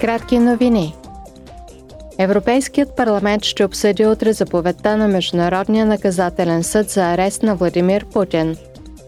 Кратки 0.00 0.38
новини. 0.38 0.94
Европейският 2.18 2.96
парламент 2.96 3.44
ще 3.44 3.64
обсъди 3.64 4.06
утре 4.06 4.32
заповедта 4.32 4.96
на 4.96 5.08
Международния 5.08 5.86
наказателен 5.86 6.62
съд 6.62 6.90
за 6.90 7.12
арест 7.12 7.42
на 7.42 7.54
Владимир 7.54 8.06
Путин. 8.06 8.56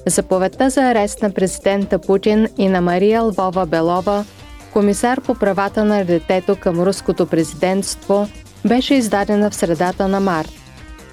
Заповедта 0.07 0.71
за 0.71 0.81
арест 0.81 1.23
на 1.23 1.31
президента 1.31 1.99
Путин 1.99 2.49
и 2.59 2.69
на 2.69 2.81
Мария 2.81 3.23
Лвова 3.23 3.67
Белова, 3.67 4.25
комисар 4.73 5.21
по 5.21 5.35
правата 5.35 5.85
на 5.85 6.05
детето 6.05 6.57
към 6.57 6.81
руското 6.81 7.27
президентство, 7.27 8.29
беше 8.67 8.95
издадена 8.95 9.51
в 9.51 9.55
средата 9.55 10.09
на 10.09 10.21
март. 10.21 10.51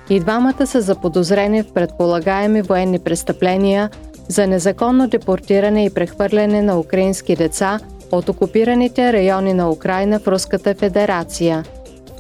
И 0.10 0.20
двамата 0.20 0.68
са 0.68 0.82
заподозрени 0.82 1.64
в 1.64 1.74
предполагаеми 1.74 2.62
военни 2.62 3.00
престъпления 3.00 3.90
за 4.28 4.48
незаконно 4.48 5.08
депортиране 5.08 5.86
и 5.86 5.94
прехвърляне 5.94 6.62
на 6.62 6.80
украински 6.80 7.36
деца– 7.36 7.80
от 8.12 8.30
окупираните 8.30 9.14
райони 9.14 9.54
на 9.54 9.72
Украина 9.72 10.20
в 10.20 10.28
Руската 10.28 10.76
федерация. 10.76 11.64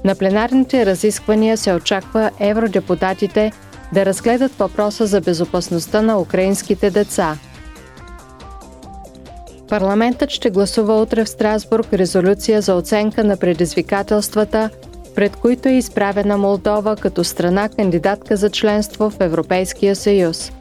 На 0.03 0.15
пленарните 0.15 0.85
разисквания 0.85 1.57
се 1.57 1.73
очаква 1.73 2.31
евродепутатите 2.39 3.51
да 3.93 4.05
разгледат 4.05 4.51
въпроса 4.51 5.05
за 5.05 5.21
безопасността 5.21 6.01
на 6.01 6.19
украинските 6.19 6.89
деца. 6.89 7.37
Парламентът 9.69 10.29
ще 10.29 10.49
гласува 10.49 11.01
утре 11.01 11.25
в 11.25 11.29
Страсбург 11.29 11.93
резолюция 11.93 12.61
за 12.61 12.75
оценка 12.75 13.23
на 13.23 13.37
предизвикателствата, 13.37 14.69
пред 15.15 15.35
които 15.35 15.69
е 15.69 15.71
изправена 15.71 16.37
Молдова 16.37 16.95
като 16.95 17.23
страна 17.23 17.69
кандидатка 17.69 18.35
за 18.35 18.49
членство 18.49 19.09
в 19.09 19.15
Европейския 19.19 19.95
съюз. 19.95 20.51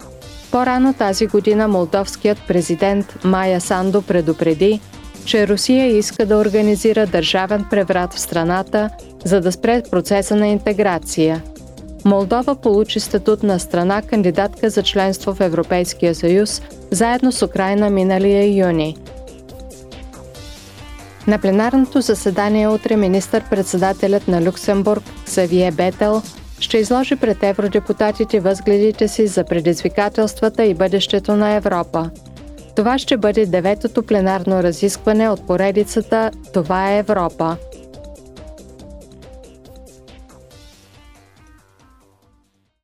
По-рано 0.51 0.95
тази 0.95 1.27
година 1.27 1.69
молдовският 1.69 2.39
президент 2.49 3.25
Майя 3.25 3.61
Сандо 3.61 4.03
предупреди, 4.03 4.81
че 5.27 5.49
Русия 5.49 5.99
иска 5.99 6.27
да 6.27 6.37
организира 6.37 7.07
държавен 7.07 7.67
преврат 7.71 8.15
в 8.15 8.21
страната, 8.21 8.91
за 9.25 9.41
да 9.41 9.53
спре 9.53 9.83
процеса 9.91 10.37
на 10.37 10.49
интеграция. 10.49 11.43
Молдова 12.05 12.55
получи 12.55 13.01
статут 13.01 13.43
на 13.43 13.59
страна 13.59 14.03
кандидатка 14.03 14.71
за 14.71 14.83
членство 14.83 15.35
в 15.35 15.41
Европейския 15.41 16.15
съюз, 16.15 16.63
заедно 16.91 17.33
с 17.33 17.47
Украина 17.47 17.91
миналия 17.91 18.67
юни. 18.67 18.97
На 21.27 21.39
пленарното 21.39 22.01
заседание 22.01 22.69
утре 22.69 22.97
министър-председателят 22.97 24.29
на 24.29 24.43
Люксембург 24.43 25.03
Савие 25.27 25.71
Бетел 25.71 26.23
ще 26.61 26.79
изложи 26.79 27.17
пред 27.17 27.43
евродепутатите 27.43 28.41
възгледите 28.41 29.09
си 29.09 29.27
за 29.27 29.45
предизвикателствата 29.45 30.65
и 30.65 30.75
бъдещето 30.75 31.37
на 31.37 31.51
Европа– 31.51 32.11
това 32.77 32.99
ще 32.99 33.17
бъде 33.17 33.47
деветото 33.47 34.03
пленарно 34.03 34.63
разискване 34.63 35.29
от 35.29 35.47
поредицата 35.47 36.31
Това 36.53 36.93
е 36.93 36.99
Европа. 36.99 37.57